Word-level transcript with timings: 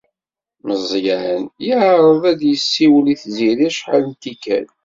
Meẓẓyan 0.65 1.43
yeɛreḍ 1.65 2.21
ad 2.31 2.41
as-yessiwel 2.43 3.05
i 3.13 3.15
Tiziri 3.21 3.67
acḥal 3.69 4.03
n 4.09 4.13
tikkal. 4.21 4.67